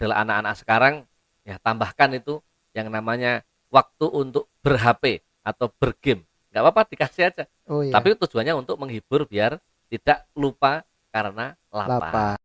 model 0.00 0.16
anak-anak 0.16 0.56
sekarang 0.56 0.94
ya 1.44 1.60
tambahkan 1.60 2.16
itu 2.16 2.40
yang 2.72 2.88
namanya 2.88 3.44
waktu 3.68 4.08
untuk 4.08 4.48
ber-HP 4.64 5.20
atau 5.44 5.68
bergame. 5.76 6.24
Nggak 6.48 6.62
apa-apa 6.64 6.88
dikasih 6.88 7.28
aja. 7.28 7.44
Oh 7.68 7.84
iya. 7.84 7.92
Tapi 7.92 8.16
tujuannya 8.16 8.56
untuk 8.56 8.80
menghibur 8.80 9.28
biar 9.28 9.60
tidak 9.92 10.24
lupa 10.32 10.88
karena 11.12 11.52
lapar. 11.68 12.00
lapar. 12.00 12.36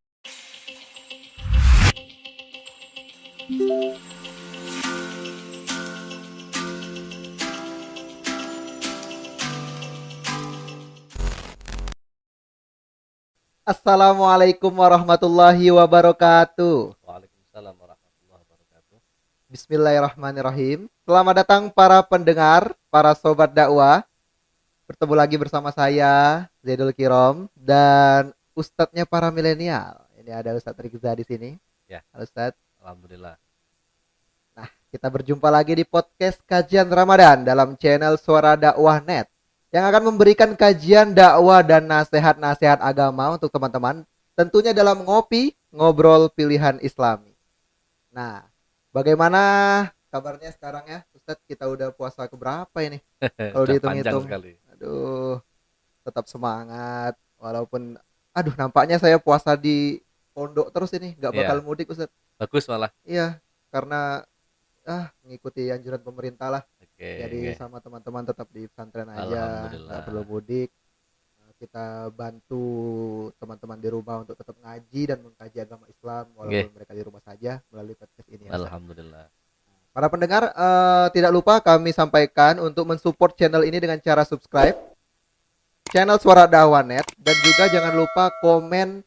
Assalamualaikum 13.66 14.76
warahmatullahi 14.76 15.72
wabarakatuh. 15.72 17.05
Waalaikumsalam 17.56 17.88
warahmatullahi 17.88 18.44
wabarakatuh. 18.52 18.98
Bismillahirrahmanirrahim. 19.48 20.80
Selamat 21.08 21.34
datang 21.40 21.72
para 21.72 22.04
pendengar, 22.04 22.76
para 22.92 23.16
sobat 23.16 23.48
dakwah. 23.56 24.04
Bertemu 24.84 25.16
lagi 25.16 25.40
bersama 25.40 25.72
saya 25.72 26.44
Zaidul 26.60 26.92
Kirom 26.92 27.48
dan 27.56 28.36
ustadznya 28.60 29.08
para 29.08 29.32
milenial. 29.32 30.04
Ini 30.20 30.36
ada 30.36 30.52
Ustadz 30.52 30.84
Rizza 30.84 31.16
di 31.16 31.24
sini. 31.24 31.50
Ya. 31.88 32.04
Halo 32.12 32.28
Ustadz. 32.28 32.60
Alhamdulillah. 32.84 33.40
Kita 34.92 35.08
berjumpa 35.08 35.48
lagi 35.48 35.80
di 35.80 35.88
podcast 35.88 36.44
kajian 36.44 36.92
Ramadan 36.92 37.48
dalam 37.48 37.80
channel 37.80 38.20
Suara 38.20 38.60
Dakwah 38.60 39.00
Net 39.00 39.32
yang 39.72 39.88
akan 39.88 40.12
memberikan 40.12 40.60
kajian 40.60 41.16
dakwah 41.16 41.64
dan 41.64 41.88
nasihat-nasihat 41.88 42.84
agama 42.84 43.40
untuk 43.40 43.48
teman-teman 43.48 44.04
tentunya 44.36 44.76
dalam 44.76 45.08
ngopi 45.08 45.56
ngobrol 45.72 46.28
pilihan 46.36 46.84
Islami. 46.84 47.35
Nah, 48.16 48.48
bagaimana 48.96 49.42
kabarnya 50.08 50.56
sekarang 50.56 50.88
ya 50.88 51.04
Ustadz 51.12 51.44
kita 51.44 51.68
udah 51.68 51.92
puasa 51.92 52.24
keberapa 52.32 52.78
ini? 52.80 53.04
Kalau 53.52 53.68
dihitung-hitung. 53.68 54.24
panjang 54.24 54.24
sekali. 54.24 54.52
Aduh, 54.72 55.44
tetap 56.08 56.24
semangat 56.32 57.20
walaupun 57.36 58.00
aduh 58.32 58.56
nampaknya 58.56 58.96
saya 59.04 59.20
puasa 59.20 59.60
di 59.60 60.00
pondok 60.32 60.72
terus 60.72 60.96
ini 60.96 61.12
nggak 61.20 61.32
Iya. 61.36 61.40
bakal 61.44 61.58
mudik 61.68 61.92
Ustadz. 61.92 62.16
Bagus 62.40 62.64
malah. 62.72 62.92
Iya, 63.04 63.44
karena 63.68 64.24
ah 64.88 65.12
mengikuti 65.20 65.68
anjuran 65.68 66.00
pemerintah 66.00 66.48
lah. 66.48 66.64
Oke. 66.80 67.20
Jadi 67.20 67.52
oke. 67.52 67.60
sama 67.60 67.84
teman-teman 67.84 68.24
tetap 68.24 68.48
di 68.56 68.64
pesantren 68.72 69.12
aja, 69.12 69.68
nggak 69.76 70.02
perlu 70.08 70.24
mudik. 70.24 70.72
Nah, 71.66 71.72
Kita 71.72 72.14
bantu 72.14 72.66
teman-teman 73.42 73.78
di 73.82 73.90
rumah 73.90 74.22
untuk 74.22 74.38
tetap 74.38 74.54
ngaji 74.62 75.02
dan 75.10 75.18
mengkaji 75.26 75.58
agama 75.58 75.86
Islam 75.90 76.26
walaupun 76.38 76.72
mereka 76.78 76.92
di 76.94 77.02
rumah 77.02 77.22
saja 77.26 77.52
melalui 77.74 77.98
podcast 77.98 78.28
ini. 78.30 78.46
ya. 78.46 78.52
Alhamdulillah. 78.54 79.26
Para 79.90 80.08
pendengar 80.12 80.54
eh, 80.54 81.08
tidak 81.16 81.32
lupa 81.34 81.58
kami 81.64 81.90
sampaikan 81.90 82.62
untuk 82.62 82.86
mensupport 82.86 83.34
channel 83.34 83.66
ini 83.66 83.82
dengan 83.82 83.98
cara 83.98 84.22
subscribe 84.28 84.78
channel 85.90 86.22
Suara 86.22 86.46
Dakwah 86.46 86.84
Net 86.86 87.08
dan 87.18 87.36
juga 87.42 87.66
jangan 87.72 87.94
lupa 87.98 88.30
komen 88.44 89.02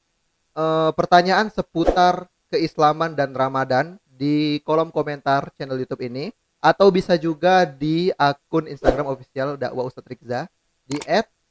eh, 0.59 0.91
pertanyaan 0.99 1.53
seputar 1.53 2.27
keislaman 2.51 3.15
dan 3.15 3.37
Ramadan 3.37 4.01
di 4.09 4.59
kolom 4.67 4.91
komentar 4.91 5.55
channel 5.55 5.79
YouTube 5.79 6.03
ini 6.03 6.35
atau 6.59 6.91
bisa 6.91 7.15
juga 7.15 7.63
di 7.63 8.11
akun 8.19 8.67
Instagram 8.67 9.07
official 9.15 9.55
dakwah 9.55 9.87
Ustadz 9.87 10.11
Rizza 10.11 10.51
di 10.89 10.99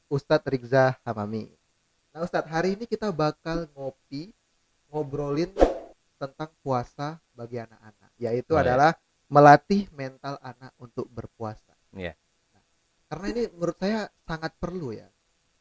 @ustadzrizzahamami. 0.08 1.52
Nah 2.12 2.20
Ustadz 2.24 2.50
hari 2.50 2.74
ini 2.74 2.84
kita 2.88 3.12
bakal 3.12 3.68
ngopi 3.76 4.32
ngobrolin 4.88 5.52
tentang 6.18 6.50
puasa 6.64 7.20
bagi 7.36 7.62
anak-anak 7.62 8.10
yaitu 8.18 8.52
Oh, 8.52 8.60
ya. 8.60 8.74
adalah 8.74 8.90
melatih 9.28 9.86
mental 9.94 10.40
anak 10.40 10.72
untuk 10.80 11.06
berpuasa. 11.12 11.76
Iya. 11.94 12.16
Nah, 12.52 12.62
karena 13.12 13.26
ini 13.36 13.42
menurut 13.52 13.76
saya 13.78 14.08
sangat 14.24 14.56
perlu 14.56 14.96
ya. 14.96 15.06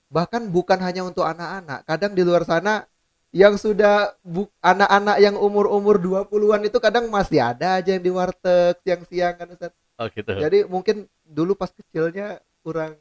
Bahkan 0.07 0.47
bukan 0.49 0.79
hanya 0.79 1.03
untuk 1.03 1.27
anak-anak, 1.27 1.83
kadang 1.83 2.15
di 2.15 2.23
luar 2.23 2.47
sana 2.47 2.87
yang 3.35 3.59
sudah 3.59 4.15
anak-anak 4.63 5.19
yang 5.19 5.35
umur-umur 5.35 5.99
20-an 5.99 6.63
itu 6.63 6.79
kadang 6.79 7.11
masih 7.11 7.43
ada 7.43 7.83
aja 7.83 7.91
yang 7.91 8.03
di 8.03 8.07
warteg 8.07 8.79
siang-siang 8.87 9.35
kan 9.35 9.47
Ustaz. 9.51 9.75
Oh 9.99 10.07
gitu. 10.07 10.31
Jadi 10.31 10.63
mungkin 10.63 11.11
dulu 11.27 11.59
pas 11.59 11.67
kecilnya 11.67 12.39
kurang 12.63 12.95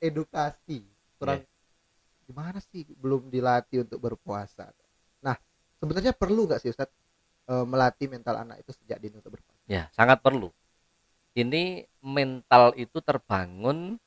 edukasi, 0.00 0.82
kurang 1.20 1.44
gimana 2.24 2.58
sih 2.62 2.86
belum 2.98 3.28
dilatih 3.28 3.84
untuk 3.84 3.98
berpuasa. 3.98 4.70
Nah, 5.20 5.34
sebenarnya 5.82 6.14
perlu 6.14 6.46
nggak 6.46 6.62
sih 6.62 6.70
Ustaz 6.70 6.88
eh, 7.50 7.66
melatih 7.66 8.06
mental 8.06 8.42
anak 8.42 8.62
itu 8.62 8.70
sejak 8.74 8.98
dini 9.02 9.20
untuk 9.20 9.38
berpuasa? 9.38 9.60
Ya, 9.68 9.90
sangat 9.94 10.22
perlu. 10.24 10.50
Ini 11.36 11.86
mental 12.02 12.74
itu 12.74 12.98
terbangun 12.98 13.98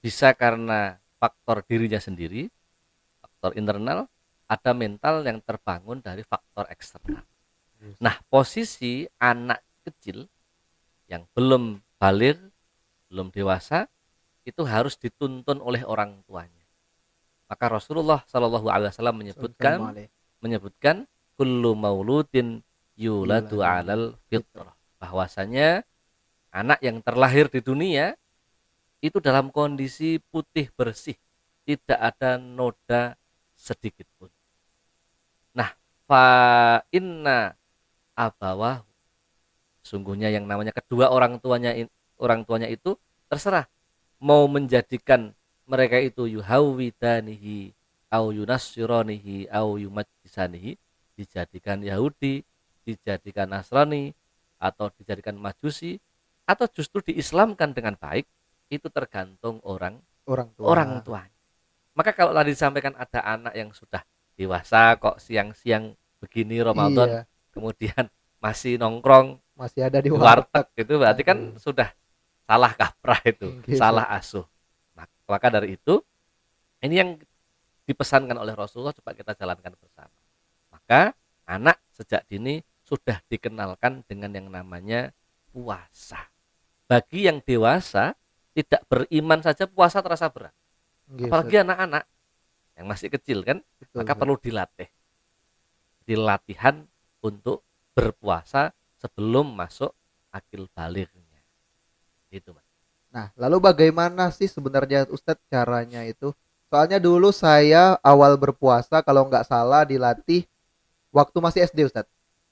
bisa 0.00 0.36
karena 0.36 1.00
faktor 1.16 1.64
dirinya 1.64 2.00
sendiri, 2.00 2.52
faktor 3.20 3.56
internal, 3.56 4.04
ada 4.46 4.72
mental 4.76 5.24
yang 5.24 5.40
terbangun 5.40 5.98
dari 6.04 6.22
faktor 6.22 6.68
eksternal. 6.68 7.24
Nah, 8.00 8.16
posisi 8.28 9.04
anak 9.20 9.60
kecil 9.84 10.26
yang 11.06 11.24
belum 11.32 11.80
balik, 12.00 12.38
belum 13.08 13.30
dewasa, 13.30 13.86
itu 14.46 14.62
harus 14.62 14.94
dituntun 14.94 15.58
oleh 15.58 15.82
orang 15.82 16.22
tuanya. 16.24 16.64
Maka 17.50 17.66
Rasulullah 17.66 18.22
Shallallahu 18.30 18.70
Alaihi 18.70 18.94
Wasallam 18.94 19.18
menyebutkan 19.18 19.76
menyebutkan 20.38 20.96
kullu 21.34 21.74
mauludin 21.74 22.62
yuladu 22.94 23.60
alal 23.60 24.14
fitrah. 24.30 24.72
bahwasanya 24.96 25.84
anak 26.48 26.80
yang 26.80 27.04
terlahir 27.04 27.52
di 27.52 27.60
dunia 27.60 28.16
itu 29.04 29.20
dalam 29.20 29.52
kondisi 29.52 30.16
putih 30.32 30.72
bersih 30.72 31.12
tidak 31.68 32.00
ada 32.00 32.40
noda 32.40 33.12
sedikit 33.52 34.08
pun. 34.16 34.32
Nah 35.52 35.76
fa 36.08 36.24
inna 36.88 37.52
abawah 38.16 38.80
sungguhnya 39.84 40.32
yang 40.32 40.48
namanya 40.48 40.72
kedua 40.72 41.12
orang 41.12 41.36
tuanya 41.42 41.76
orang 42.16 42.48
tuanya 42.48 42.72
itu 42.72 42.96
terserah 43.28 43.68
mau 44.18 44.46
menjadikan 44.48 45.32
mereka 45.66 45.98
itu 45.98 46.30
yuhawidanihi 46.30 47.74
au 48.12 48.30
yunassiranihi 48.30 49.50
au 49.50 49.76
yumajjisanihi 49.76 50.78
dijadikan 51.16 51.80
Yahudi, 51.82 52.44
dijadikan 52.86 53.50
Nasrani 53.50 54.12
atau 54.56 54.88
dijadikan 54.94 55.36
Majusi 55.36 55.98
atau 56.46 56.70
justru 56.70 57.02
diislamkan 57.02 57.74
dengan 57.74 57.98
baik 57.98 58.24
itu 58.70 58.86
tergantung 58.92 59.58
orang 59.66 59.98
orang 60.26 60.48
tua. 60.54 60.66
orang 60.70 60.90
tuanya. 61.02 61.34
Maka 61.96 62.12
kalau 62.12 62.36
tadi 62.36 62.52
disampaikan 62.52 62.94
ada 62.94 63.20
anak 63.24 63.54
yang 63.56 63.72
sudah 63.72 64.04
dewasa 64.36 64.94
kok 65.00 65.16
siang-siang 65.16 65.96
begini 66.20 66.60
Ramadan 66.60 67.08
Iya, 67.08 67.22
kemudian 67.50 68.04
masih 68.36 68.76
nongkrong 68.76 69.40
masih 69.56 69.88
ada 69.88 69.98
di 70.04 70.12
warteg. 70.12 70.44
warteg 70.52 70.66
itu 70.84 70.92
berarti 71.00 71.22
kan 71.24 71.38
Aduh. 71.40 71.60
sudah 71.60 71.88
salah 72.46 72.72
kaprah 72.72 73.20
itu, 73.26 73.48
Gitu. 73.66 73.76
salah 73.76 74.06
asuh. 74.14 74.46
Nah, 74.94 75.04
maka 75.26 75.50
dari 75.50 75.74
itu 75.76 76.00
ini 76.80 76.94
yang 76.94 77.10
dipesankan 77.86 78.34
oleh 78.38 78.54
Rasulullah 78.54 78.94
coba 78.94 79.14
kita 79.14 79.34
jalankan 79.34 79.74
bersama. 79.78 80.18
Maka 80.70 81.14
anak 81.46 81.78
sejak 81.94 82.26
dini 82.26 82.62
sudah 82.86 83.18
dikenalkan 83.26 84.06
dengan 84.06 84.30
yang 84.34 84.46
namanya 84.50 85.10
puasa. 85.50 86.30
Bagi 86.86 87.26
yang 87.26 87.42
dewasa 87.42 88.14
tidak 88.54 88.86
beriman 88.86 89.42
saja 89.42 89.66
puasa 89.66 89.98
terasa 90.00 90.30
berat. 90.30 90.54
Gitu, 91.10 91.26
Apalagi 91.26 91.62
anak-anak 91.62 92.04
yang 92.78 92.86
masih 92.86 93.08
kecil 93.10 93.42
kan 93.42 93.58
betul, 93.78 94.02
maka 94.02 94.12
perlu 94.14 94.38
dilatih. 94.38 94.90
Dilatihan 96.06 96.86
untuk 97.22 97.66
berpuasa 97.98 98.70
sebelum 99.02 99.50
masuk 99.54 99.90
akil 100.30 100.70
baliknya. 100.70 101.25
Itu, 102.30 102.50
Mas. 102.52 102.64
Nah, 103.10 103.32
lalu 103.38 103.62
bagaimana 103.62 104.28
sih 104.28 104.44
sebenarnya 104.44 105.08
Ustadz 105.08 105.40
caranya 105.48 106.04
itu? 106.04 106.34
Soalnya 106.66 106.98
dulu 106.98 107.30
saya 107.30 107.96
awal 108.02 108.34
berpuasa 108.36 109.00
kalau 109.00 109.24
nggak 109.30 109.46
salah 109.46 109.86
dilatih 109.86 110.44
waktu 111.14 111.36
masih 111.38 111.60
SD 111.64 111.86
Ustadz. 111.86 112.10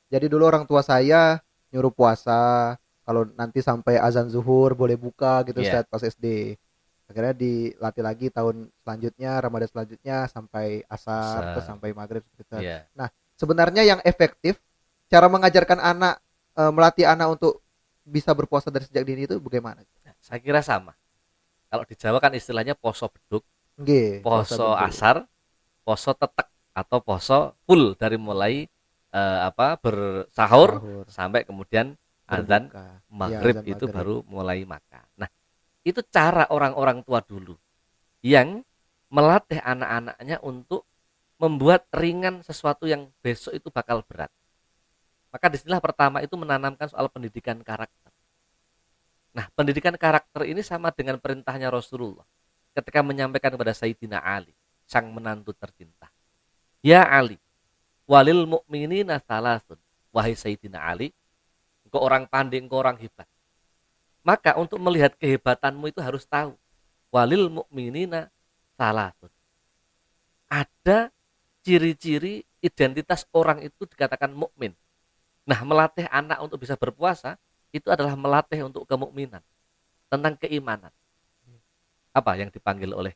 Jadi 0.08 0.30
dulu 0.30 0.46
orang 0.46 0.64
tua 0.64 0.80
saya 0.80 1.42
nyuruh 1.74 1.90
puasa 1.90 2.74
kalau 3.02 3.26
nanti 3.34 3.60
sampai 3.60 3.98
azan 3.98 4.30
zuhur 4.30 4.72
boleh 4.72 4.94
buka 4.94 5.42
gitu 5.44 5.58
Iya. 5.60 5.82
Ustadz 5.82 5.90
pas 5.90 6.02
SD. 6.06 6.54
Akhirnya 7.04 7.34
dilatih 7.36 8.00
lagi 8.06 8.26
tahun 8.32 8.70
selanjutnya 8.80 9.30
Ramadan 9.42 9.68
selanjutnya 9.68 10.16
sampai 10.30 10.80
asar 10.88 11.20
Asar. 11.20 11.42
terus 11.58 11.66
sampai 11.68 11.90
maghrib 11.92 12.24
gitu. 12.38 12.56
Iya. 12.62 12.86
Sebenarnya 13.34 13.82
yang 13.82 14.00
efektif 14.06 14.56
cara 15.10 15.26
mengajarkan 15.28 15.82
anak 15.82 16.22
eh, 16.54 16.70
melatih 16.72 17.04
anak 17.04 17.34
untuk 17.34 17.60
bisa 18.04 18.30
berpuasa 18.36 18.68
dari 18.68 18.84
sejak 18.84 19.02
dini 19.02 19.24
itu 19.24 19.36
bagaimana? 19.40 19.80
Nah, 20.04 20.14
saya 20.20 20.38
kira 20.38 20.60
sama. 20.60 20.92
Kalau 21.68 21.84
di 21.88 21.94
Jawa 21.96 22.18
kan 22.22 22.32
istilahnya 22.36 22.76
poso 22.78 23.08
beduk, 23.10 23.42
Nggih, 23.80 24.22
puasa 24.22 24.54
poso 24.54 24.66
betul. 24.70 24.86
asar, 24.86 25.16
poso 25.82 26.10
tetek 26.14 26.48
atau 26.74 26.98
poso 27.02 27.38
full 27.66 27.94
dari 27.98 28.14
mulai 28.14 28.66
eh, 29.10 29.38
apa 29.42 29.78
bersahur 29.78 30.70
Sahur. 30.78 31.04
sampai 31.08 31.42
kemudian 31.42 31.94
azan 32.26 32.70
Berbuka. 32.70 32.84
maghrib 33.10 33.56
azan 33.58 33.66
itu 33.66 33.84
maghrib. 33.86 33.96
baru 33.96 34.16
mulai 34.26 34.62
makan. 34.64 35.04
Nah, 35.18 35.30
itu 35.82 36.00
cara 36.08 36.46
orang-orang 36.48 37.02
tua 37.02 37.20
dulu 37.20 37.56
yang 38.22 38.62
melatih 39.10 39.60
anak-anaknya 39.60 40.40
untuk 40.42 40.86
membuat 41.38 41.86
ringan 41.92 42.40
sesuatu 42.42 42.86
yang 42.86 43.10
besok 43.20 43.52
itu 43.54 43.68
bakal 43.68 44.02
berat. 44.06 44.30
Maka 45.34 45.50
di 45.50 45.58
sinilah 45.58 45.82
pertama 45.82 46.22
itu 46.22 46.38
menanamkan 46.38 46.86
soal 46.86 47.10
pendidikan 47.10 47.58
karakter. 47.58 48.14
Nah, 49.34 49.50
pendidikan 49.58 49.98
karakter 49.98 50.46
ini 50.46 50.62
sama 50.62 50.94
dengan 50.94 51.18
perintahnya 51.18 51.74
Rasulullah 51.74 52.22
ketika 52.70 53.02
menyampaikan 53.02 53.50
kepada 53.50 53.74
Sayyidina 53.74 54.22
Ali, 54.22 54.54
sang 54.86 55.10
menantu 55.10 55.50
tercinta. 55.50 56.06
Ya 56.86 57.02
Ali, 57.02 57.42
walil 58.06 58.46
mu'minina 58.46 59.18
salasun. 59.26 59.74
Wahai 60.14 60.38
Sayyidina 60.38 60.78
Ali, 60.78 61.10
engkau 61.82 61.98
orang 61.98 62.30
pandai, 62.30 62.62
engkau 62.62 62.78
orang 62.78 62.94
hebat. 63.02 63.26
Maka 64.22 64.54
untuk 64.54 64.78
melihat 64.78 65.18
kehebatanmu 65.18 65.90
itu 65.90 65.98
harus 65.98 66.22
tahu. 66.30 66.54
Walil 67.10 67.50
mu'minina 67.50 68.30
salasun. 68.78 69.34
Ada 70.46 71.10
ciri-ciri 71.66 72.46
identitas 72.62 73.26
orang 73.34 73.66
itu 73.66 73.82
dikatakan 73.82 74.30
mukmin. 74.30 74.78
Nah, 75.44 75.60
melatih 75.60 76.08
anak 76.08 76.40
untuk 76.40 76.60
bisa 76.60 76.74
berpuasa 76.74 77.36
itu 77.68 77.88
adalah 77.92 78.16
melatih 78.16 78.64
untuk 78.64 78.88
kemukminan 78.88 79.44
tentang 80.08 80.34
keimanan. 80.40 80.92
Apa 82.14 82.38
yang 82.38 82.48
dipanggil 82.48 82.94
oleh 82.94 83.12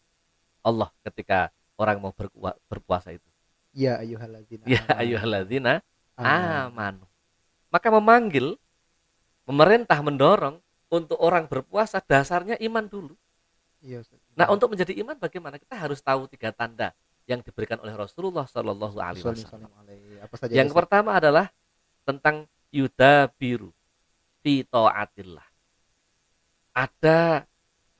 Allah 0.61 0.91
ketika 1.07 1.49
orang 1.79 2.03
mau 2.03 2.13
berpua- 2.13 2.59
berpuasa 2.69 3.15
itu? 3.15 3.25
Ya 3.73 3.97
ayyuhalladzina. 4.03 4.65
Ya 4.67 4.83
ayyuhalladzina 4.99 5.81
Amanu. 6.19 7.07
Maka 7.71 7.89
memanggil 7.95 8.59
pemerintah 9.47 10.03
mendorong 10.03 10.59
untuk 10.91 11.17
orang 11.21 11.47
berpuasa 11.47 12.03
dasarnya 12.03 12.59
iman 12.59 12.85
dulu. 12.85 13.15
Iya. 13.79 14.03
Nah, 14.35 14.51
untuk 14.51 14.75
menjadi 14.75 14.91
iman 14.99 15.15
bagaimana? 15.15 15.57
Kita 15.63 15.79
harus 15.79 16.03
tahu 16.03 16.27
tiga 16.27 16.51
tanda 16.51 16.91
yang 17.29 17.45
diberikan 17.45 17.79
oleh 17.79 17.95
Rasulullah 17.95 18.49
Shallallahu 18.49 18.99
alaihi 18.99 19.23
wasallam. 19.23 19.71
Yang 20.51 20.75
pertama 20.75 21.15
adalah 21.15 21.53
tentang 22.09 22.49
yuda 22.73 23.29
biru 23.37 23.69
fi 24.41 24.65
taatillah. 24.65 25.45
Ada 26.73 27.45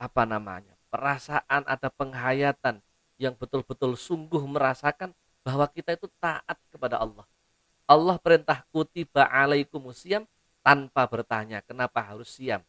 apa 0.01 0.23
namanya? 0.25 0.79
perasaan, 0.89 1.63
ada 1.69 1.87
penghayatan 1.93 2.81
yang 3.21 3.37
betul-betul 3.37 3.93
sungguh 3.93 4.41
merasakan 4.49 5.13
bahwa 5.45 5.69
kita 5.69 5.95
itu 5.95 6.09
taat 6.17 6.57
kepada 6.73 6.97
Allah. 6.97 7.25
Allah 7.89 8.17
perintah 8.21 8.65
kutiba 8.73 9.25
alaikumusiyam 9.29 10.25
tanpa 10.65 11.05
bertanya 11.05 11.61
kenapa 11.65 12.01
harus 12.01 12.29
siam. 12.29 12.61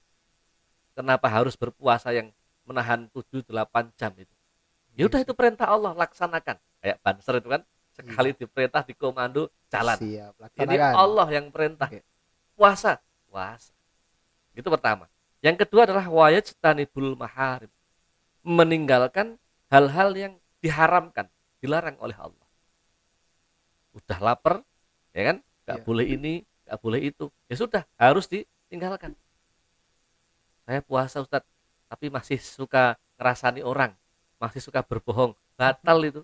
Kenapa 0.93 1.33
harus 1.33 1.57
berpuasa 1.57 2.13
yang 2.13 2.29
menahan 2.69 3.09
7-8 3.13 3.49
jam 3.97 4.13
itu. 4.21 4.35
Ya 4.97 5.09
udah 5.09 5.21
itu 5.23 5.33
perintah 5.33 5.71
Allah 5.71 5.97
laksanakan. 5.97 6.61
Kayak 6.81 6.99
banser 7.01 7.35
itu 7.41 7.49
kan 7.49 7.63
sekali 8.05 8.31
diperintah 8.37 8.83
dikomando 8.85 9.49
jalan. 9.69 9.97
Siap, 9.99 10.35
Jadi. 10.57 10.75
Allah 10.79 11.27
yang 11.31 11.47
perintah. 11.53 11.89
Oke. 11.89 12.01
Puasa, 12.57 13.01
puasa. 13.29 13.73
Itu 14.53 14.69
pertama. 14.69 15.07
Yang 15.41 15.65
kedua 15.65 15.89
adalah 15.89 16.05
wajtanibul 16.09 17.17
maharim. 17.17 17.73
Meninggalkan 18.45 19.41
hal-hal 19.73 20.11
yang 20.17 20.33
diharamkan, 20.61 21.29
dilarang 21.61 21.97
oleh 22.01 22.17
Allah. 22.17 22.49
Udah 23.97 24.19
lapar, 24.21 24.61
ya 25.17 25.33
kan? 25.33 25.37
Gak 25.65 25.79
Iya. 25.81 25.85
boleh 25.85 26.07
ini, 26.07 26.35
gak 26.69 26.79
boleh 26.81 27.01
itu. 27.13 27.27
Ya 27.49 27.57
sudah, 27.57 27.83
harus 27.97 28.29
ditinggalkan. 28.29 29.17
Saya 30.69 30.81
puasa 30.85 31.25
Ustadz, 31.25 31.49
tapi 31.89 32.07
masih 32.13 32.39
suka 32.39 32.95
ngerasani 33.19 33.65
orang, 33.65 33.97
masih 34.39 34.61
suka 34.63 34.85
berbohong. 34.85 35.33
Batal 35.57 35.99
itu. 36.05 36.23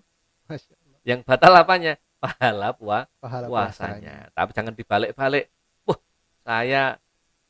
Yang 1.07 1.23
batal 1.23 1.55
apanya? 1.55 1.95
Pahala 2.19 2.75
Pahala 3.23 3.47
puasanya. 3.47 4.27
Tapi 4.35 4.51
jangan 4.51 4.75
dibalik-balik. 4.75 5.47
Wah, 5.87 5.99
saya 6.43 6.99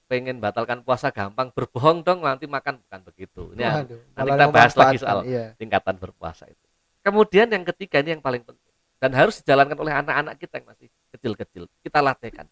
pengen 0.05 0.37
batalkan 0.37 0.85
puasa 0.85 1.09
gampang, 1.09 1.49
berbohong 1.51 2.05
dong 2.05 2.21
nanti 2.21 2.45
makan 2.45 2.79
bukan 2.85 3.01
begitu. 3.01 3.51
Ini 3.57 3.65
Waduh, 3.65 3.99
nanti 4.13 4.29
kita 4.29 4.45
bahas 4.53 4.73
lagi 4.77 4.97
soal 5.01 5.25
iya. 5.27 5.51
tingkatan 5.57 5.97
berpuasa 5.99 6.47
itu. 6.47 6.65
Kemudian 7.03 7.49
yang 7.51 7.65
ketiga 7.67 7.99
ini 7.99 8.15
yang 8.15 8.23
paling 8.23 8.45
penting 8.45 8.71
dan 9.01 9.11
harus 9.13 9.41
dijalankan 9.41 9.77
oleh 9.77 9.93
anak-anak 9.93 10.35
kita 10.39 10.61
yang 10.61 10.67
masih 10.69 10.87
kecil-kecil. 11.11 11.63
Kita 11.83 11.99
latihkan. 11.99 12.47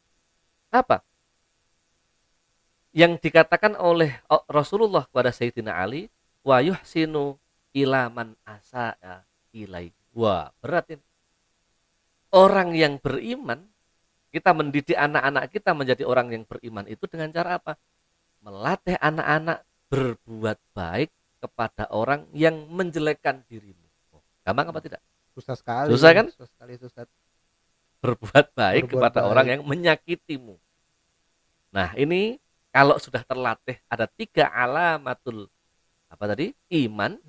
Apa? 0.73 1.05
Yang 2.95 3.29
dikatakan 3.29 3.75
oleh 3.79 4.19
Rasulullah 4.47 5.07
kepada 5.07 5.31
Sayyidina 5.31 5.75
Ali, 5.75 6.07
wa 6.43 6.59
yuhsinu 6.59 7.35
ilaman 7.75 8.35
asa 8.47 8.95
ilai. 9.51 9.91
Wah, 10.15 10.47
berat 10.63 10.87
ini. 10.95 11.03
Orang 12.31 12.71
yang 12.71 12.99
beriman, 12.99 13.67
kita 14.31 14.51
mendidik 14.55 14.95
anak-anak 14.95 15.51
kita 15.51 15.71
menjadi 15.75 16.03
orang 16.07 16.27
yang 16.31 16.43
beriman 16.47 16.87
itu 16.87 17.03
dengan 17.07 17.31
cara 17.35 17.59
apa? 17.59 17.75
Melatih 18.43 18.95
anak-anak 18.99 19.63
berbuat 19.91 20.59
baik 20.75 21.11
kepada 21.39 21.87
orang 21.91 22.27
yang 22.31 22.67
menjelekkan 22.71 23.43
dirimu. 23.47 23.85
Oh, 24.11 24.23
gampang 24.43 24.71
apa 24.71 24.79
tidak? 24.83 25.01
Susah 25.35 25.55
sekali. 25.55 25.91
Susah 25.91 26.11
kan? 26.15 26.25
Susah 26.31 26.47
sekali 26.47 26.71
Ustaz. 26.79 27.07
Berbuat 27.99 28.45
baik 28.55 28.87
Berbuat 28.87 29.01
kepada 29.11 29.19
baik. 29.23 29.31
orang 29.31 29.47
yang 29.55 29.61
menyakitimu. 29.67 30.55
Nah, 31.75 31.91
ini 31.99 32.39
kalau 32.71 32.95
sudah 32.99 33.23
terlatih 33.23 33.79
ada 33.87 34.07
tiga 34.07 34.47
alamatul 34.51 35.47
apa 36.07 36.23
tadi? 36.27 36.51
Iman, 36.71 37.19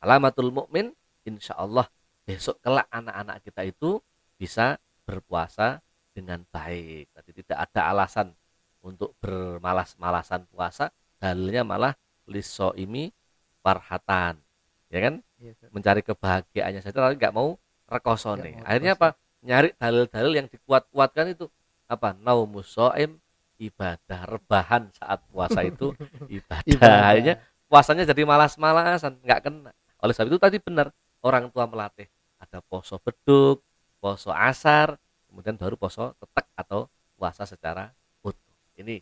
alamatul 0.00 0.52
mukmin, 0.52 0.92
insya 1.24 1.56
Allah 1.56 1.88
besok 2.26 2.58
kelak 2.58 2.90
anak-anak 2.90 3.38
kita 3.46 3.62
itu 3.62 4.02
bisa 4.34 4.76
berpuasa 5.06 5.78
dengan 6.10 6.42
baik. 6.50 7.14
Tadi 7.14 7.30
tidak 7.30 7.58
ada 7.70 7.80
alasan 7.94 8.34
untuk 8.82 9.14
bermalas-malasan 9.22 10.50
puasa, 10.50 10.90
dalilnya 11.22 11.62
malah 11.62 11.94
lisoimi 12.26 13.14
farhatan. 13.62 14.42
Ya 14.90 15.00
kan? 15.06 15.14
Ustaz. 15.38 15.70
Mencari 15.70 16.02
kebahagiaannya 16.02 16.82
saja 16.82 16.98
tapi 16.98 17.14
nggak 17.14 17.34
mau 17.34 17.54
rekosone. 17.86 18.58
Nggak 18.58 18.58
mau 18.58 18.66
Akhirnya 18.66 18.92
apa? 18.98 19.08
Nyari 19.46 19.68
dalil-dalil 19.78 20.32
yang 20.34 20.46
dikuat-kuatkan 20.50 21.30
itu 21.30 21.46
apa? 21.86 22.18
Naumus 22.18 22.74
soim 22.74 23.22
ibadah 23.56 24.20
rebahan 24.26 24.90
saat 24.98 25.22
puasa 25.30 25.62
itu 25.62 25.94
ibadah. 26.42 26.66
Ibadah. 26.66 27.06
Akhirnya 27.06 27.34
puasanya 27.70 28.04
jadi 28.06 28.22
malas-malasan, 28.26 29.22
nggak 29.22 29.40
kena. 29.46 29.70
Oleh 30.02 30.12
sebab 30.12 30.28
itu 30.34 30.38
tadi 30.42 30.58
benar 30.58 30.90
orang 31.22 31.50
tua 31.50 31.66
melatih 31.66 32.06
ada 32.40 32.58
poso 32.64 33.00
beduk, 33.00 33.64
poso 34.00 34.30
asar, 34.32 34.96
kemudian 35.28 35.56
baru 35.56 35.76
poso 35.76 36.14
tetek 36.20 36.46
atau 36.56 36.88
puasa 37.16 37.48
secara 37.48 37.92
utuh. 38.22 38.54
Ini 38.76 39.00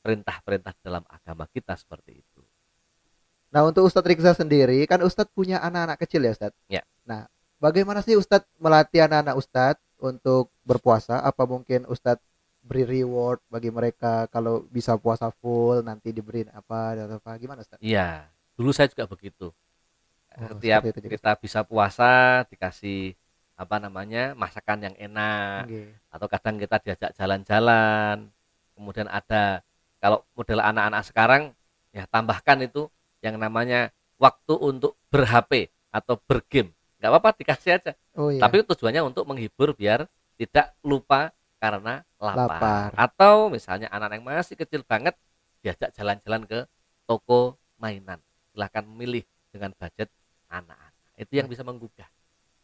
perintah-perintah 0.00 0.72
dalam 0.80 1.04
agama 1.08 1.44
kita 1.48 1.76
seperti 1.76 2.24
itu. 2.24 2.40
Nah, 3.50 3.66
untuk 3.66 3.84
Ustadz 3.84 4.06
Rikza 4.06 4.32
sendiri, 4.32 4.86
kan 4.86 5.02
Ustadz 5.02 5.34
punya 5.34 5.58
anak-anak 5.58 5.98
kecil 5.98 6.22
ya, 6.22 6.32
Ustadz? 6.32 6.60
Ya. 6.70 6.82
Nah, 7.02 7.26
bagaimana 7.58 8.00
sih 8.00 8.14
Ustadz 8.14 8.46
melatih 8.62 9.02
anak-anak 9.04 9.36
Ustadz 9.36 9.82
untuk 9.98 10.54
berpuasa? 10.62 11.18
Apa 11.20 11.44
mungkin 11.50 11.84
Ustadz 11.90 12.22
beri 12.60 12.84
reward 12.86 13.42
bagi 13.50 13.72
mereka 13.72 14.28
kalau 14.30 14.68
bisa 14.68 14.94
puasa 15.00 15.32
full 15.42 15.80
nanti 15.82 16.12
diberi 16.12 16.44
apa 16.52 16.94
atau 16.94 17.18
apa 17.18 17.30
gimana 17.42 17.66
Ustadz? 17.66 17.82
Iya, 17.82 18.30
dulu 18.54 18.70
saya 18.70 18.86
juga 18.86 19.10
begitu. 19.10 19.50
Oh, 20.38 20.54
Setiap 20.54 20.86
itu 20.86 20.98
juga. 21.02 21.10
kita 21.18 21.30
bisa 21.42 21.60
puasa 21.66 22.42
dikasih 22.46 23.18
apa 23.58 23.76
namanya 23.76 24.32
masakan 24.38 24.88
yang 24.88 24.96
enak 24.96 25.68
Oke. 25.68 25.82
atau 26.08 26.26
kadang 26.30 26.56
kita 26.56 26.76
diajak 26.80 27.10
jalan-jalan. 27.18 28.30
Kemudian 28.72 29.10
ada 29.10 29.60
kalau 30.00 30.24
model 30.32 30.62
anak-anak 30.64 31.02
sekarang 31.04 31.42
ya 31.92 32.06
tambahkan 32.08 32.62
itu 32.64 32.88
yang 33.20 33.36
namanya 33.36 33.90
waktu 34.16 34.54
untuk 34.56 34.96
ber-HP 35.12 35.68
atau 35.90 36.16
bergame. 36.24 36.72
nggak 37.00 37.10
apa-apa 37.10 37.30
dikasih 37.36 37.70
aja. 37.80 37.92
Oh 38.16 38.28
iya. 38.32 38.40
Tapi 38.40 38.60
tujuannya 38.64 39.02
untuk 39.04 39.24
menghibur 39.28 39.72
biar 39.72 40.04
tidak 40.36 40.72
lupa 40.84 41.32
karena 41.60 42.04
lapar. 42.16 42.48
Lapar. 42.48 42.90
Atau 42.96 43.48
misalnya 43.52 43.88
anak 43.92 44.16
yang 44.16 44.24
masih 44.24 44.56
kecil 44.56 44.84
banget 44.84 45.16
diajak 45.60 45.92
jalan-jalan 45.92 46.44
ke 46.48 46.64
toko 47.04 47.56
mainan. 47.76 48.20
Silahkan 48.52 48.84
memilih 48.84 49.24
dengan 49.52 49.72
budget 49.76 50.08
anak-anak. 50.50 50.92
Itu 51.16 51.32
yang 51.38 51.46
bisa 51.46 51.62
menggugah. 51.62 52.08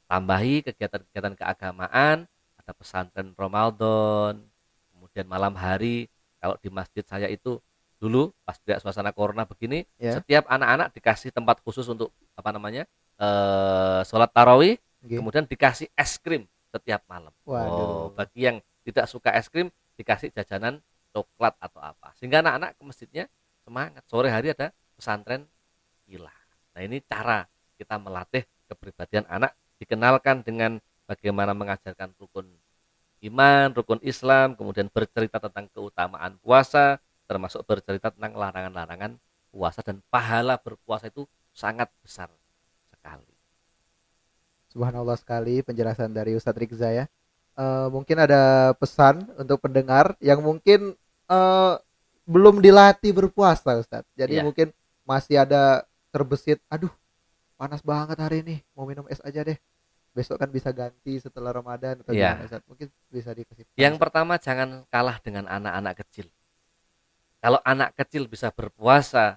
Tambahi 0.06 0.62
kegiatan-kegiatan 0.66 1.34
keagamaan, 1.34 2.26
ada 2.58 2.72
pesantren 2.74 3.34
Ramadan, 3.34 4.42
kemudian 4.92 5.26
malam 5.26 5.54
hari 5.54 6.06
kalau 6.38 6.54
di 6.58 6.68
masjid 6.70 7.02
saya 7.02 7.26
itu 7.26 7.58
dulu 7.96 8.30
pas 8.44 8.54
tidak 8.60 8.84
suasana 8.84 9.10
corona 9.10 9.48
begini, 9.48 9.88
Ya. 9.96 10.20
setiap 10.20 10.46
anak-anak 10.46 10.92
dikasih 10.92 11.32
tempat 11.32 11.58
khusus 11.64 11.86
untuk 11.88 12.10
apa 12.36 12.50
namanya? 12.52 12.84
eh 13.16 14.00
sholat 14.04 14.28
tarawih 14.28 14.76
Oke. 15.00 15.16
kemudian 15.16 15.48
dikasih 15.48 15.88
es 15.96 16.20
krim 16.20 16.44
setiap 16.68 17.00
malam. 17.08 17.32
Waduh. 17.48 17.72
Oh, 17.72 18.06
bagi 18.12 18.44
yang 18.44 18.60
tidak 18.84 19.08
suka 19.08 19.32
es 19.32 19.48
krim 19.48 19.72
dikasih 19.96 20.28
jajanan 20.36 20.84
coklat 21.16 21.56
atau 21.56 21.80
apa 21.80 22.12
sehingga 22.20 22.44
anak-anak 22.44 22.76
ke 22.76 22.82
masjidnya 22.84 23.24
semangat 23.64 24.04
sore 24.04 24.28
hari 24.28 24.52
ada 24.52 24.68
pesantren 24.92 25.48
kilat 26.04 26.36
nah 26.76 26.84
ini 26.84 27.00
cara 27.00 27.48
kita 27.76 28.00
melatih 28.00 28.49
kepribadian 28.66 29.28
anak 29.30 29.54
dikenalkan 29.76 30.42
dengan 30.42 30.83
bagaimana 31.04 31.52
mengajarkan 31.52 32.16
rukun 32.16 32.49
iman 33.30 33.68
rukun 33.76 34.00
Islam 34.02 34.56
kemudian 34.56 34.88
bercerita 34.90 35.38
tentang 35.38 35.68
keutamaan 35.71 36.40
puasa 36.42 36.99
termasuk 37.28 37.62
bercerita 37.68 38.11
tentang 38.11 38.35
larangan-larangan 38.35 39.21
puasa 39.52 39.80
dan 39.85 40.02
pahala 40.09 40.59
berpuasa 40.59 41.09
itu 41.12 41.28
sangat 41.52 41.88
besar 42.02 42.28
sekali 42.90 43.37
Subhanallah 44.76 45.16
sekali 45.16 45.64
penjelasan 45.64 46.12
dari 46.12 46.37
Ustadz 46.37 46.61
Rizza 46.61 46.92
ya. 46.92 47.09
Uh, 47.56 47.88
mungkin 47.88 48.21
ada 48.21 48.76
pesan 48.76 49.25
untuk 49.40 49.64
pendengar 49.64 50.12
yang 50.21 50.45
mungkin 50.45 50.92
uh, 51.33 51.80
belum 52.28 52.61
dilatih 52.61 53.16
berpuasa 53.16 53.80
Ustadz. 53.80 54.04
Jadi 54.12 54.37
yeah. 54.37 54.45
mungkin 54.45 54.76
masih 55.09 55.40
ada 55.40 55.88
terbesit, 56.12 56.61
aduh 56.68 56.92
panas 57.56 57.80
banget 57.80 58.20
hari 58.20 58.44
ini, 58.44 58.56
mau 58.76 58.84
minum 58.84 59.08
es 59.08 59.18
aja 59.25 59.42
deh. 59.42 59.56
Besok 60.16 60.40
kan 60.40 60.48
bisa 60.48 60.72
ganti 60.72 61.20
setelah 61.20 61.52
Ramadan 61.52 62.00
atau 62.00 62.16
yeah. 62.16 62.40
gimana 62.40 62.48
Ustadz? 62.48 62.68
Mungkin 62.68 62.88
bisa 63.12 63.36
dikasih. 63.36 63.64
Yang 63.76 63.96
pertama 64.00 64.40
jangan 64.40 64.88
kalah 64.88 65.20
dengan 65.20 65.44
anak-anak 65.44 66.04
kecil. 66.04 66.32
Kalau 67.40 67.60
anak 67.60 67.92
kecil 67.92 68.25
bisa 68.25 68.48
berpuasa 68.48 69.36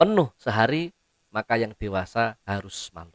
penuh 0.00 0.32
sehari, 0.40 0.96
maka 1.28 1.60
yang 1.60 1.76
dewasa 1.76 2.40
harus 2.48 2.88
malu. 2.96 3.12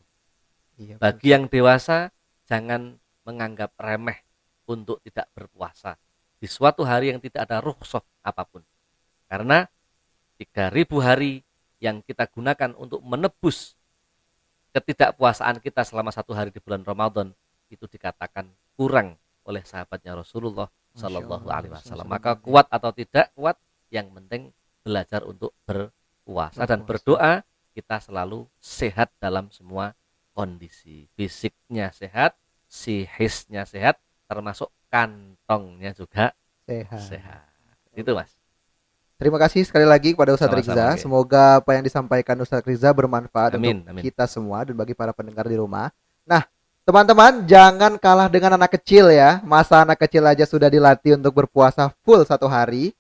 Iya, 0.77 1.01
Bagi 1.01 1.33
yang 1.33 1.49
dewasa 1.49 2.13
jangan 2.45 3.01
menganggap 3.25 3.73
remeh 3.77 4.21
untuk 4.69 5.01
tidak 5.01 5.29
berpuasa 5.33 5.97
di 6.37 6.45
suatu 6.45 6.85
hari 6.85 7.09
yang 7.09 7.23
tidak 7.23 7.49
ada 7.49 7.57
rukhsah 7.63 8.05
apa 8.21 8.43
pun. 8.45 8.61
Karena 9.25 9.65
3000 10.37 10.99
hari 10.99 11.41
yang 11.81 12.03
kita 12.05 12.27
gunakan 12.29 12.75
untuk 12.77 12.99
menebus 13.01 13.79
ketidakpuasaan 14.73 15.61
kita 15.61 15.85
selama 15.85 16.09
satu 16.09 16.33
hari 16.33 16.49
di 16.49 16.57
bulan 16.57 16.81
Ramadan 16.81 17.29
itu 17.69 17.85
dikatakan 17.85 18.49
kurang 18.73 19.15
oleh 19.45 19.61
sahabatnya 19.61 20.17
Rasulullah 20.17 20.67
Shallallahu 20.97 21.47
Alaihi 21.49 21.73
Wasallam. 21.73 22.09
Maka 22.09 22.37
kuat 22.37 22.69
atau 22.69 22.89
tidak 22.93 23.29
kuat, 23.37 23.57
yang 23.93 24.09
penting 24.09 24.49
belajar 24.81 25.21
untuk 25.25 25.53
berpuasa 25.65 26.65
dan 26.65 26.81
berdoa 26.83 27.45
kita 27.73 27.97
selalu 28.01 28.45
sehat 28.57 29.09
dalam 29.17 29.49
semua 29.49 29.93
kondisi 30.33 31.09
fisiknya 31.13 31.93
sehat, 31.93 32.33
sihisnya 32.65 33.65
sehat, 33.69 34.01
termasuk 34.25 34.73
kantongnya 34.89 35.93
juga 35.93 36.33
sehat. 36.65 37.01
sehat. 37.01 37.45
Itu 37.93 38.17
mas. 38.17 38.33
Terima 39.23 39.39
kasih 39.39 39.63
sekali 39.63 39.87
lagi 39.87 40.11
kepada 40.11 40.35
Ustadz 40.35 40.51
Riza. 40.51 40.99
Semoga 40.99 41.63
apa 41.63 41.71
yang 41.79 41.87
disampaikan 41.87 42.35
Ustadz 42.43 42.67
Riza 42.67 42.91
bermanfaat 42.91 43.55
amin, 43.55 43.79
untuk 43.79 43.95
amin. 43.95 44.03
kita 44.03 44.27
semua 44.27 44.67
dan 44.67 44.75
bagi 44.75 44.91
para 44.91 45.15
pendengar 45.15 45.47
di 45.47 45.55
rumah. 45.55 45.95
Nah, 46.27 46.43
teman-teman 46.83 47.47
jangan 47.47 47.95
kalah 47.95 48.27
dengan 48.27 48.59
anak 48.59 48.75
kecil 48.75 49.07
ya. 49.15 49.39
Masa 49.47 49.87
anak 49.87 50.03
kecil 50.03 50.27
aja 50.27 50.43
sudah 50.43 50.67
dilatih 50.67 51.15
untuk 51.15 51.39
berpuasa 51.39 51.87
full 52.03 52.27
satu 52.27 52.51
hari. 52.51 52.91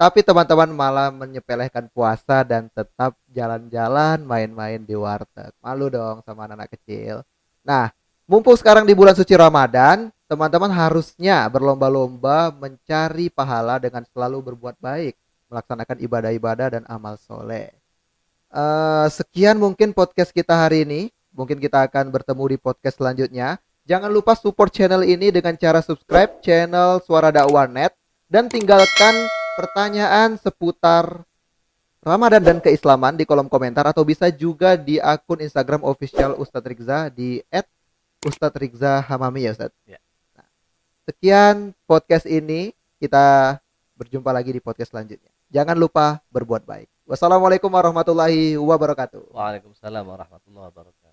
Tapi 0.00 0.24
teman-teman 0.24 0.72
malah 0.72 1.12
menyepelekan 1.12 1.92
puasa 1.92 2.40
dan 2.40 2.72
tetap 2.72 3.12
jalan-jalan 3.28 4.24
main-main 4.24 4.80
di 4.80 4.96
warteg. 4.96 5.52
Malu 5.60 5.92
dong 5.92 6.24
sama 6.24 6.48
anak-anak 6.48 6.72
kecil. 6.72 7.20
Nah, 7.60 7.92
mumpung 8.24 8.56
sekarang 8.56 8.88
di 8.88 8.96
bulan 8.96 9.12
suci 9.12 9.36
Ramadan, 9.36 10.08
teman-teman 10.24 10.72
harusnya 10.72 11.44
berlomba-lomba 11.52 12.48
mencari 12.48 13.28
pahala 13.28 13.76
dengan 13.76 14.08
selalu 14.08 14.40
berbuat 14.52 14.80
baik, 14.80 15.16
melaksanakan 15.50 15.98
ibadah-ibadah 16.02 16.68
dan 16.78 16.82
amal 16.86 17.16
soleh. 17.18 17.70
Uh, 18.50 19.06
sekian 19.10 19.58
mungkin 19.58 19.90
podcast 19.90 20.30
kita 20.30 20.54
hari 20.54 20.86
ini. 20.86 21.10
Mungkin 21.36 21.60
kita 21.60 21.84
akan 21.84 22.08
bertemu 22.08 22.56
di 22.56 22.56
podcast 22.56 22.96
selanjutnya. 22.96 23.60
Jangan 23.86 24.10
lupa 24.10 24.34
support 24.34 24.72
channel 24.72 25.06
ini 25.06 25.30
dengan 25.30 25.54
cara 25.54 25.78
subscribe 25.78 26.42
channel 26.42 26.98
Suara 27.04 27.30
Dakwah 27.30 27.70
Net 27.70 27.94
dan 28.26 28.50
tinggalkan 28.50 29.14
pertanyaan 29.54 30.34
seputar 30.40 31.22
Ramadan 32.02 32.42
dan 32.42 32.58
keislaman 32.62 33.18
di 33.18 33.26
kolom 33.26 33.50
komentar 33.50 33.86
atau 33.86 34.06
bisa 34.06 34.30
juga 34.30 34.74
di 34.74 34.98
akun 35.02 35.42
Instagram 35.42 35.82
official 35.82 36.38
Ustadz 36.38 36.66
Rizza 36.66 37.10
di 37.10 37.42
@ustadzrizza 38.22 39.02
Hamami 39.06 39.46
ya 39.46 39.54
Ustadz. 39.54 39.74
Ya. 39.86 39.98
Nah, 40.38 40.46
sekian 41.06 41.74
podcast 41.86 42.26
ini 42.30 42.70
kita 43.02 43.58
berjumpa 43.98 44.30
lagi 44.30 44.54
di 44.54 44.62
podcast 44.62 44.94
selanjutnya. 44.94 45.35
Jangan 45.50 45.78
lupa 45.78 46.20
berbuat 46.34 46.66
baik. 46.66 46.90
Wassalamualaikum 47.06 47.70
warahmatullahi 47.70 48.58
wabarakatuh. 48.58 49.30
Waalaikumsalam 49.30 50.02
warahmatullahi 50.02 50.66
wabarakatuh. 50.74 51.05